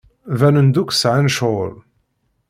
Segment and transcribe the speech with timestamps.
[0.39, 1.75] Banen-d akk sɛan ccɣel.